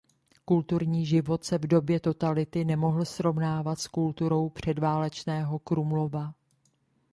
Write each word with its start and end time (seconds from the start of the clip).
Kulturní 0.45 1.05
život 1.05 1.43
se 1.43 1.57
v 1.57 1.67
době 1.67 1.99
totality 1.99 2.65
nemohl 2.65 3.05
srovnávat 3.05 3.79
s 3.79 3.87
kulturou 3.87 4.49
předválečného 4.49 5.59
Krumlova. 5.59 6.33